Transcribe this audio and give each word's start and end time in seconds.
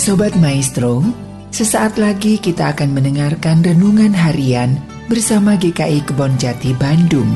Sobat 0.00 0.32
Maestro, 0.40 1.04
sesaat 1.52 2.00
lagi 2.00 2.40
kita 2.40 2.72
akan 2.72 2.96
mendengarkan 2.96 3.60
renungan 3.60 4.16
harian 4.16 4.80
bersama 5.12 5.60
GKI 5.60 6.08
Kebon 6.08 6.40
Jati 6.40 6.72
Bandung. 6.72 7.28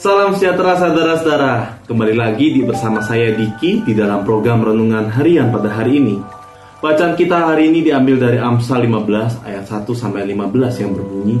Salam 0.00 0.32
sejahtera 0.32 0.72
saudara-saudara. 0.80 1.84
Kembali 1.84 2.16
lagi 2.16 2.56
di 2.56 2.64
bersama 2.64 3.04
saya 3.04 3.36
Diki 3.36 3.84
di 3.84 3.92
dalam 3.92 4.24
program 4.24 4.64
renungan 4.64 5.12
harian 5.12 5.52
pada 5.52 5.68
hari 5.68 6.00
ini. 6.00 6.39
Bacaan 6.80 7.12
kita 7.12 7.36
hari 7.44 7.68
ini 7.68 7.84
diambil 7.84 8.16
dari 8.16 8.40
Amsal 8.40 8.88
15 8.88 9.44
ayat 9.44 9.68
1 9.68 9.84
sampai 9.92 10.24
15 10.24 10.80
yang 10.80 10.96
berbunyi 10.96 11.36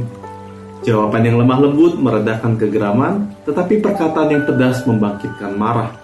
Jawaban 0.84 1.24
yang 1.24 1.40
lemah 1.40 1.64
lembut 1.64 1.96
meredakan 1.96 2.60
kegeraman, 2.60 3.32
tetapi 3.48 3.80
perkataan 3.80 4.32
yang 4.32 4.44
pedas 4.44 4.84
membangkitkan 4.84 5.56
marah. 5.56 5.96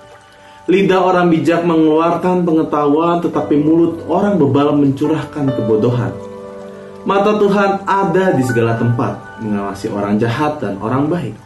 Lidah 0.68 1.00
orang 1.00 1.32
bijak 1.32 1.64
mengeluarkan 1.68 2.48
pengetahuan, 2.48 3.20
tetapi 3.24 3.60
mulut 3.60 4.04
orang 4.08 4.40
bebal 4.40 4.72
mencurahkan 4.76 5.52
kebodohan. 5.52 6.12
Mata 7.08 7.36
Tuhan 7.36 7.84
ada 7.88 8.36
di 8.36 8.44
segala 8.44 8.76
tempat, 8.76 9.40
mengawasi 9.40 9.88
orang 9.92 10.16
jahat 10.20 10.60
dan 10.60 10.80
orang 10.80 11.08
baik. 11.12 11.36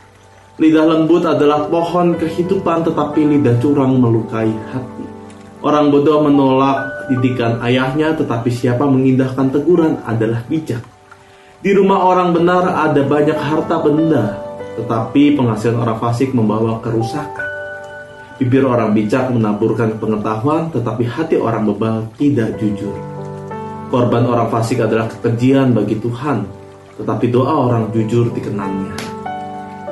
Lidah 0.58 0.86
lembut 0.90 1.22
adalah 1.26 1.66
pohon 1.66 2.18
kehidupan, 2.18 2.86
tetapi 2.86 3.30
lidah 3.30 3.58
curang 3.62 3.98
melukai 3.98 4.50
hati. 4.74 5.06
Orang 5.62 5.94
bodoh 5.94 6.26
menolak 6.26 6.99
didikan 7.10 7.58
ayahnya, 7.66 8.14
tetapi 8.14 8.48
siapa 8.48 8.86
mengindahkan 8.86 9.50
teguran 9.50 9.98
adalah 10.06 10.46
bijak. 10.46 10.80
Di 11.60 11.76
rumah 11.76 12.00
orang 12.06 12.32
benar 12.32 12.88
ada 12.88 13.02
banyak 13.04 13.36
harta 13.36 13.82
benda, 13.84 14.38
tetapi 14.80 15.36
penghasilan 15.36 15.76
orang 15.82 15.98
fasik 16.00 16.32
membawa 16.32 16.80
kerusakan. 16.80 17.50
Bibir 18.40 18.64
orang 18.64 18.96
bijak 18.96 19.28
menaburkan 19.28 20.00
pengetahuan, 20.00 20.72
tetapi 20.72 21.04
hati 21.04 21.36
orang 21.36 21.68
bebal 21.68 22.08
tidak 22.16 22.56
jujur. 22.56 22.96
Korban 23.92 24.24
orang 24.24 24.48
fasik 24.48 24.80
adalah 24.80 25.12
kekejian 25.12 25.76
bagi 25.76 26.00
Tuhan, 26.00 26.48
tetapi 26.96 27.28
doa 27.28 27.52
orang 27.68 27.92
jujur 27.92 28.32
dikenangnya. 28.32 28.96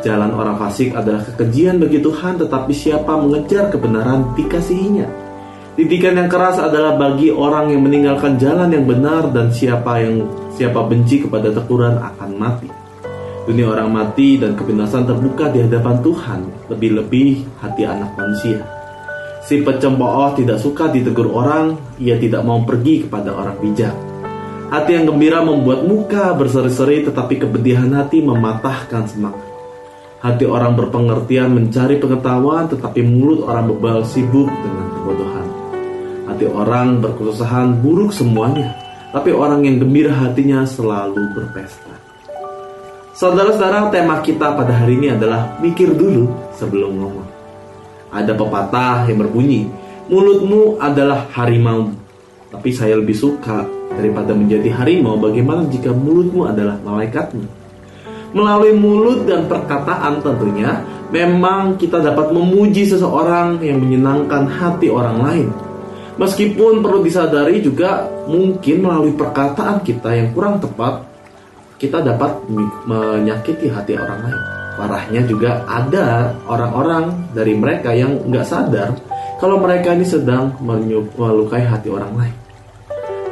Jalan 0.00 0.32
orang 0.32 0.56
fasik 0.56 0.96
adalah 0.96 1.20
kekejian 1.26 1.76
bagi 1.76 2.00
Tuhan, 2.00 2.40
tetapi 2.40 2.72
siapa 2.72 3.12
mengejar 3.18 3.68
kebenaran 3.68 4.32
dikasihinya. 4.32 5.27
Didikan 5.78 6.18
yang 6.18 6.26
keras 6.26 6.58
adalah 6.58 6.98
bagi 6.98 7.30
orang 7.30 7.70
yang 7.70 7.86
meninggalkan 7.86 8.34
jalan 8.34 8.66
yang 8.74 8.82
benar 8.82 9.30
dan 9.30 9.54
siapa 9.54 10.02
yang 10.02 10.26
siapa 10.50 10.82
benci 10.82 11.22
kepada 11.22 11.54
teguran 11.54 12.02
akan 12.02 12.30
mati. 12.34 12.66
Dunia 13.46 13.70
orang 13.70 13.86
mati 13.94 14.42
dan 14.42 14.58
kebinasan 14.58 15.06
terbuka 15.06 15.54
di 15.54 15.62
hadapan 15.62 16.02
Tuhan, 16.02 16.40
lebih-lebih 16.66 17.62
hati 17.62 17.86
anak 17.86 18.10
manusia. 18.18 18.58
Si 19.46 19.62
pecembooh 19.62 20.34
tidak 20.34 20.58
suka 20.58 20.90
ditegur 20.90 21.30
orang, 21.30 21.78
ia 22.02 22.18
tidak 22.18 22.42
mau 22.42 22.58
pergi 22.66 23.06
kepada 23.06 23.38
orang 23.38 23.62
bijak. 23.62 23.94
Hati 24.74 24.98
yang 24.98 25.06
gembira 25.06 25.46
membuat 25.46 25.86
muka 25.86 26.34
berseri-seri, 26.34 27.06
tetapi 27.06 27.38
kepedihan 27.46 27.88
hati 27.94 28.18
mematahkan 28.18 29.06
semangat. 29.06 29.46
Hati 30.26 30.42
orang 30.42 30.74
berpengertian 30.74 31.54
mencari 31.54 32.02
pengetahuan, 32.02 32.66
tetapi 32.66 32.98
mulut 33.06 33.46
orang 33.46 33.70
bebal 33.70 34.02
sibuk 34.02 34.50
dengan 34.50 34.90
kebodohan. 34.90 35.47
Hati 36.38 36.54
orang 36.54 37.02
berkesusahan 37.02 37.82
buruk 37.82 38.14
semuanya, 38.14 38.70
tapi 39.10 39.34
orang 39.34 39.66
yang 39.66 39.82
gembira 39.82 40.14
hatinya 40.14 40.62
selalu 40.62 41.34
berpesta. 41.34 41.98
Saudara-saudara, 43.10 43.90
tema 43.90 44.22
kita 44.22 44.54
pada 44.54 44.70
hari 44.70 45.02
ini 45.02 45.18
adalah 45.18 45.58
mikir 45.58 45.98
dulu 45.98 46.30
sebelum 46.54 46.94
ngomong. 46.94 47.28
Ada 48.14 48.38
pepatah 48.38 49.10
yang 49.10 49.18
berbunyi, 49.18 49.66
mulutmu 50.06 50.78
adalah 50.78 51.26
harimau, 51.34 51.90
tapi 52.54 52.70
saya 52.70 52.94
lebih 52.94 53.18
suka 53.18 53.66
daripada 53.98 54.30
menjadi 54.30 54.70
harimau, 54.78 55.18
bagaimana 55.18 55.66
jika 55.66 55.90
mulutmu 55.90 56.46
adalah 56.46 56.78
malaikatmu? 56.86 57.42
Melalui 58.30 58.78
mulut 58.78 59.26
dan 59.26 59.50
perkataan 59.50 60.22
tentunya, 60.22 60.86
memang 61.10 61.74
kita 61.74 61.98
dapat 61.98 62.30
memuji 62.30 62.86
seseorang 62.86 63.58
yang 63.58 63.82
menyenangkan 63.82 64.46
hati 64.46 64.86
orang 64.86 65.18
lain 65.18 65.50
Meskipun 66.18 66.82
perlu 66.82 67.06
disadari 67.06 67.62
juga 67.62 68.10
mungkin 68.26 68.82
melalui 68.82 69.14
perkataan 69.14 69.86
kita 69.86 70.18
yang 70.18 70.34
kurang 70.34 70.58
tepat, 70.58 71.06
kita 71.78 72.02
dapat 72.02 72.42
menyakiti 72.90 73.70
hati 73.70 73.94
orang 73.94 74.26
lain. 74.26 74.42
Parahnya 74.74 75.22
juga 75.26 75.62
ada 75.66 76.34
orang-orang 76.50 77.30
dari 77.34 77.54
mereka 77.54 77.94
yang 77.94 78.18
nggak 78.26 78.46
sadar 78.46 78.98
kalau 79.38 79.62
mereka 79.62 79.94
ini 79.94 80.02
sedang 80.02 80.58
melukai 80.58 81.62
hati 81.62 81.86
orang 81.86 82.14
lain. 82.18 82.36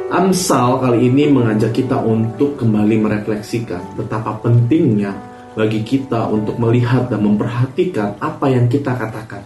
Amsal 0.07 0.79
kali 0.79 1.11
ini 1.11 1.27
mengajak 1.27 1.75
kita 1.75 1.99
untuk 1.99 2.55
kembali 2.55 3.03
merefleksikan 3.03 3.99
betapa 3.99 4.39
pentingnya 4.39 5.11
bagi 5.51 5.83
kita 5.83 6.31
untuk 6.31 6.55
melihat 6.55 7.11
dan 7.11 7.27
memperhatikan 7.27 8.15
apa 8.23 8.47
yang 8.47 8.71
kita 8.71 8.95
katakan. 8.95 9.43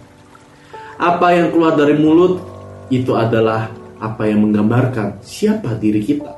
Apa 1.02 1.34
yang 1.34 1.50
keluar 1.50 1.74
dari 1.74 1.98
mulut 1.98 2.51
itu 2.92 3.16
adalah 3.16 3.72
apa 3.96 4.28
yang 4.28 4.44
menggambarkan 4.44 5.24
siapa 5.24 5.72
diri 5.80 6.04
kita. 6.04 6.28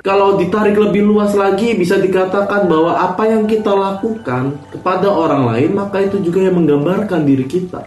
Kalau 0.00 0.36
ditarik 0.36 0.76
lebih 0.76 1.04
luas 1.04 1.32
lagi 1.36 1.76
bisa 1.76 2.00
dikatakan 2.00 2.68
bahwa 2.68 2.92
apa 2.96 3.24
yang 3.28 3.44
kita 3.44 3.72
lakukan 3.72 4.56
kepada 4.72 5.08
orang 5.08 5.48
lain 5.48 5.70
maka 5.76 6.00
itu 6.04 6.20
juga 6.24 6.44
yang 6.44 6.56
menggambarkan 6.60 7.24
diri 7.24 7.44
kita. 7.44 7.84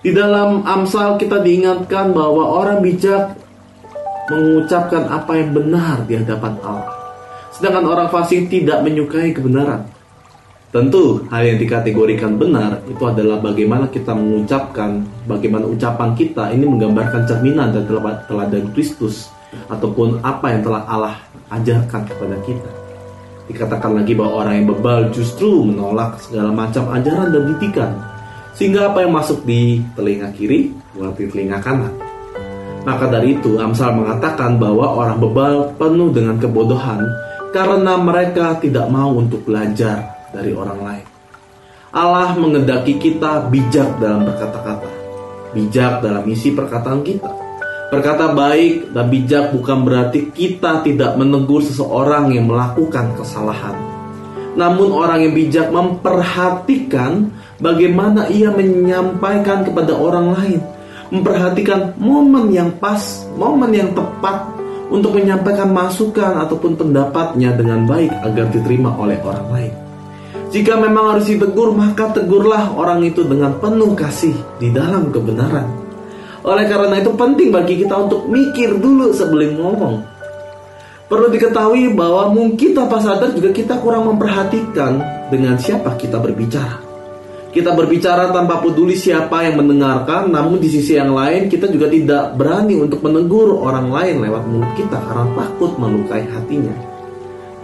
Di 0.00 0.12
dalam 0.12 0.64
Amsal 0.64 1.20
kita 1.20 1.40
diingatkan 1.40 2.16
bahwa 2.16 2.52
orang 2.52 2.80
bijak 2.80 3.36
mengucapkan 4.28 5.08
apa 5.08 5.32
yang 5.40 5.56
benar 5.56 6.04
di 6.04 6.20
hadapan 6.20 6.54
Allah. 6.60 6.92
Sedangkan 7.52 7.84
orang 7.88 8.08
fasik 8.12 8.52
tidak 8.52 8.84
menyukai 8.84 9.32
kebenaran. 9.32 9.88
Tentu, 10.68 11.24
hal 11.32 11.48
yang 11.48 11.56
dikategorikan 11.56 12.36
benar 12.36 12.84
itu 12.84 13.00
adalah 13.00 13.40
bagaimana 13.40 13.88
kita 13.88 14.12
mengucapkan, 14.12 15.00
bagaimana 15.24 15.64
ucapan 15.64 16.12
kita 16.12 16.52
ini 16.52 16.68
menggambarkan 16.68 17.24
cerminan 17.24 17.72
dan 17.72 17.88
teladan 18.28 18.68
Kristus 18.76 19.32
ataupun 19.72 20.20
apa 20.20 20.52
yang 20.52 20.68
telah 20.68 20.84
Allah 20.84 21.16
ajarkan 21.48 22.04
kepada 22.04 22.36
kita. 22.44 22.68
Dikatakan 23.48 23.96
lagi 23.96 24.12
bahwa 24.12 24.44
orang 24.44 24.54
yang 24.60 24.68
bebal 24.76 25.08
justru 25.08 25.64
menolak 25.64 26.20
segala 26.20 26.52
macam 26.52 26.84
ajaran 26.92 27.32
dan 27.32 27.42
didikan, 27.48 27.90
sehingga 28.52 28.92
apa 28.92 29.08
yang 29.08 29.16
masuk 29.16 29.48
di 29.48 29.80
telinga 29.96 30.36
kiri 30.36 30.68
berarti 30.92 31.32
telinga 31.32 31.64
kanan. 31.64 31.96
Maka 32.84 33.08
dari 33.08 33.40
itu 33.40 33.56
Amsal 33.56 33.96
mengatakan 33.96 34.60
bahwa 34.60 34.84
orang 35.00 35.16
bebal 35.16 35.72
penuh 35.80 36.12
dengan 36.12 36.36
kebodohan 36.36 37.08
karena 37.56 37.96
mereka 37.96 38.60
tidak 38.60 38.84
mau 38.92 39.16
untuk 39.16 39.48
belajar 39.48 40.17
dari 40.32 40.52
orang 40.52 40.80
lain. 40.80 41.06
Allah 41.88 42.36
mengendaki 42.36 43.00
kita 43.00 43.48
bijak 43.48 43.96
dalam 43.96 44.28
berkata-kata, 44.28 44.90
bijak 45.56 46.04
dalam 46.04 46.24
isi 46.28 46.52
perkataan 46.52 47.00
kita. 47.00 47.32
Berkata 47.88 48.36
baik 48.36 48.92
dan 48.92 49.08
bijak 49.08 49.56
bukan 49.56 49.88
berarti 49.88 50.28
kita 50.28 50.84
tidak 50.84 51.16
menegur 51.16 51.64
seseorang 51.64 52.28
yang 52.36 52.44
melakukan 52.44 53.16
kesalahan. 53.16 53.72
Namun 54.60 54.92
orang 54.92 55.24
yang 55.24 55.32
bijak 55.32 55.72
memperhatikan 55.72 57.32
bagaimana 57.56 58.28
ia 58.28 58.52
menyampaikan 58.52 59.64
kepada 59.64 59.96
orang 59.96 60.36
lain, 60.36 60.60
memperhatikan 61.08 61.96
momen 61.96 62.52
yang 62.52 62.68
pas, 62.76 63.24
momen 63.32 63.72
yang 63.72 63.96
tepat 63.96 64.44
untuk 64.92 65.16
menyampaikan 65.16 65.72
masukan 65.72 66.44
ataupun 66.44 66.76
pendapatnya 66.76 67.56
dengan 67.56 67.88
baik 67.88 68.12
agar 68.20 68.52
diterima 68.52 68.92
oleh 69.00 69.16
orang 69.24 69.48
lain. 69.48 69.87
Jika 70.48 70.80
memang 70.80 71.16
harus 71.16 71.28
ditegur, 71.28 71.76
maka 71.76 72.08
tegurlah 72.16 72.72
orang 72.72 73.04
itu 73.04 73.20
dengan 73.20 73.60
penuh 73.60 73.92
kasih 73.92 74.32
di 74.56 74.72
dalam 74.72 75.12
kebenaran. 75.12 75.68
Oleh 76.40 76.64
karena 76.64 76.96
itu 77.04 77.12
penting 77.12 77.52
bagi 77.52 77.84
kita 77.84 78.08
untuk 78.08 78.24
mikir 78.32 78.80
dulu 78.80 79.12
sebelum 79.12 79.60
ngomong. 79.60 79.96
Perlu 81.08 81.28
diketahui 81.32 81.92
bahwa 81.92 82.32
mungkin 82.32 82.72
tanpa 82.72 83.00
sadar 83.00 83.32
juga 83.36 83.52
kita 83.52 83.80
kurang 83.80 84.08
memperhatikan 84.08 85.00
dengan 85.28 85.60
siapa 85.60 85.96
kita 86.00 86.16
berbicara. 86.16 86.84
Kita 87.48 87.72
berbicara 87.72 88.28
tanpa 88.28 88.60
peduli 88.60 88.92
siapa 88.92 89.40
yang 89.40 89.56
mendengarkan, 89.60 90.28
namun 90.28 90.60
di 90.60 90.68
sisi 90.68 91.00
yang 91.00 91.16
lain 91.16 91.48
kita 91.48 91.68
juga 91.72 91.88
tidak 91.88 92.36
berani 92.36 92.76
untuk 92.76 93.00
menegur 93.00 93.56
orang 93.56 93.88
lain 93.88 94.20
lewat 94.20 94.42
mulut 94.48 94.72
kita 94.76 95.00
karena 95.00 95.26
takut 95.32 95.72
melukai 95.80 96.28
hatinya. 96.28 96.76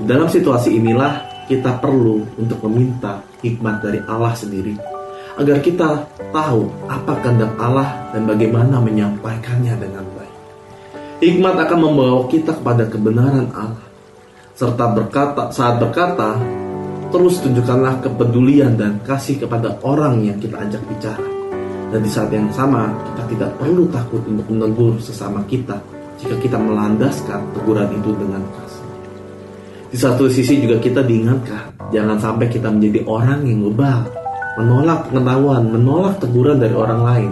Dalam 0.01 0.29
situasi 0.29 0.81
inilah 0.81 1.34
kita 1.45 1.77
perlu 1.81 2.25
untuk 2.41 2.65
meminta 2.69 3.21
hikmat 3.45 3.85
dari 3.85 4.01
Allah 4.09 4.33
sendiri 4.33 4.95
agar 5.35 5.59
kita 5.59 6.07
tahu 6.31 6.71
apa 6.87 7.13
kehendak 7.21 7.53
Allah 7.59 7.91
dan 8.15 8.23
bagaimana 8.27 8.79
menyampaikannya 8.79 9.75
dengan 9.77 10.05
baik. 10.15 10.35
Hikmat 11.23 11.55
akan 11.67 11.79
membawa 11.79 12.27
kita 12.31 12.55
kepada 12.55 12.87
kebenaran 12.87 13.51
Allah. 13.55 13.89
serta 14.55 14.95
berkata 14.95 15.51
saat 15.51 15.83
berkata 15.83 16.39
terus 17.11 17.43
tunjukkanlah 17.43 17.99
kepedulian 18.07 18.79
dan 18.79 19.03
kasih 19.03 19.43
kepada 19.43 19.75
orang 19.83 20.23
yang 20.23 20.39
kita 20.39 20.55
ajak 20.63 20.83
bicara. 20.87 21.27
Dan 21.91 22.03
di 22.03 22.11
saat 22.11 22.31
yang 22.31 22.51
sama, 22.51 22.91
kita 22.91 23.23
tidak 23.35 23.51
perlu 23.59 23.87
takut 23.91 24.23
untuk 24.27 24.47
menegur 24.51 24.99
sesama 24.99 25.43
kita 25.47 25.79
jika 26.23 26.35
kita 26.39 26.59
melandaskan 26.59 27.43
teguran 27.55 27.91
itu 27.99 28.11
dengan 28.15 28.43
kasih. 28.59 28.84
Di 29.95 30.03
satu 30.03 30.27
sisi 30.27 30.59
juga 30.59 30.83
kita 30.83 31.07
diingatkan, 31.07 31.95
jangan 31.95 32.19
sampai 32.19 32.51
kita 32.51 32.67
menjadi 32.67 33.07
orang 33.07 33.47
yang 33.47 33.63
ngebal, 33.63 34.11
menolak 34.59 35.07
pengetahuan, 35.07 35.71
menolak 35.71 36.19
teguran 36.19 36.59
dari 36.59 36.75
orang 36.75 37.01
lain. 37.07 37.31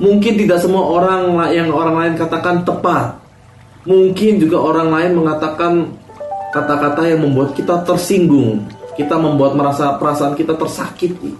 Mungkin 0.00 0.40
tidak 0.40 0.64
semua 0.64 0.88
orang 0.88 1.36
yang 1.52 1.68
orang 1.68 2.00
lain 2.00 2.14
katakan 2.16 2.64
tepat. 2.64 3.20
Mungkin 3.84 4.40
juga 4.40 4.64
orang 4.64 4.88
lain 4.88 5.20
mengatakan 5.20 5.72
kata-kata 6.56 7.12
yang 7.12 7.28
membuat 7.28 7.52
kita 7.52 7.84
tersinggung, 7.84 8.64
kita 8.96 9.20
membuat 9.20 9.52
merasa 9.52 9.92
perasaan 10.00 10.32
kita 10.32 10.56
tersakiti. 10.56 11.36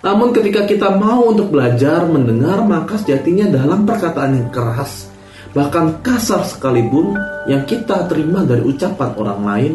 Namun 0.00 0.32
ketika 0.32 0.64
kita 0.64 0.88
mau 0.96 1.28
untuk 1.28 1.52
belajar 1.52 2.08
mendengar 2.08 2.64
maka 2.64 2.96
sejatinya 2.96 3.52
dalam 3.52 3.84
perkataan 3.84 4.40
yang 4.40 4.48
keras 4.48 5.12
bahkan 5.56 6.04
kasar 6.04 6.44
sekalipun 6.44 7.16
yang 7.48 7.64
kita 7.64 8.04
terima 8.12 8.44
dari 8.44 8.60
ucapan 8.60 9.10
orang 9.16 9.40
lain 9.40 9.72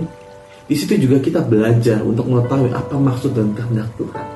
di 0.70 0.78
situ 0.78 1.10
juga 1.10 1.18
kita 1.18 1.42
belajar 1.42 2.06
untuk 2.06 2.30
mengetahui 2.30 2.70
apa 2.70 2.96
maksud 3.02 3.34
dan 3.34 3.50
kehendak 3.58 3.90
Tuhan. 3.98 4.28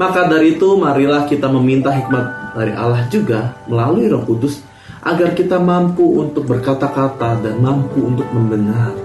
Maka 0.00 0.32
dari 0.32 0.56
itu 0.56 0.72
marilah 0.80 1.28
kita 1.28 1.52
meminta 1.52 1.92
hikmat 1.92 2.56
dari 2.56 2.72
Allah 2.72 3.04
juga 3.12 3.60
melalui 3.68 4.08
Roh 4.08 4.24
Kudus 4.24 4.64
agar 5.04 5.36
kita 5.36 5.60
mampu 5.60 6.16
untuk 6.16 6.48
berkata-kata 6.48 7.44
dan 7.44 7.60
mampu 7.60 8.00
untuk 8.00 8.24
mendengar 8.32 8.96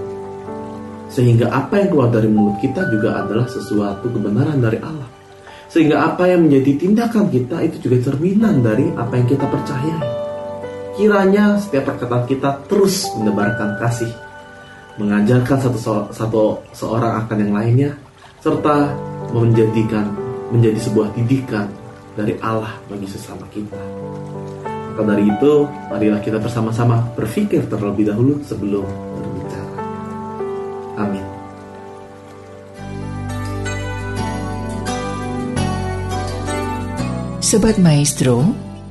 sehingga 1.12 1.52
apa 1.52 1.76
yang 1.76 1.88
keluar 1.92 2.08
dari 2.08 2.28
mulut 2.32 2.56
kita 2.56 2.88
juga 2.88 3.20
adalah 3.20 3.44
sesuatu 3.44 4.08
kebenaran 4.08 4.60
dari 4.60 4.80
Allah. 4.80 5.08
Sehingga 5.68 6.08
apa 6.08 6.24
yang 6.24 6.48
menjadi 6.48 6.88
tindakan 6.88 7.28
kita 7.28 7.60
itu 7.68 7.76
juga 7.84 8.08
cerminan 8.08 8.64
dari 8.64 8.88
apa 8.96 9.12
yang 9.20 9.28
kita 9.28 9.44
percayai. 9.44 10.27
Kiranya 10.98 11.54
setiap 11.62 11.94
perkataan 11.94 12.26
kita 12.26 12.66
terus 12.66 13.06
menebarkan 13.14 13.78
kasih, 13.78 14.10
mengajarkan 14.98 15.58
satu, 15.62 15.78
satu 16.10 16.42
seorang 16.74 17.22
akan 17.22 17.38
yang 17.38 17.54
lainnya, 17.54 17.90
serta 18.42 18.98
menjadikan 19.30 20.10
menjadi 20.50 20.90
sebuah 20.90 21.14
didikan 21.14 21.70
dari 22.18 22.34
Allah 22.42 22.74
bagi 22.90 23.06
sesama 23.06 23.46
kita. 23.54 23.78
Maka 24.66 25.14
dari 25.14 25.30
itu, 25.30 25.70
marilah 25.86 26.18
kita 26.18 26.42
bersama-sama 26.42 26.98
berpikir 27.14 27.70
terlebih 27.70 28.10
dahulu 28.10 28.42
sebelum 28.42 28.82
Amin. 30.98 31.22
Sobat 37.38 37.78
Maestro, 37.78 38.42